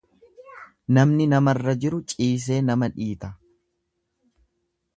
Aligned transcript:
Namni 0.97 1.27
namarra 1.33 1.75
jiru 1.83 1.99
ciisee 2.13 2.59
nama 2.71 2.89
dhiita. 2.95 3.31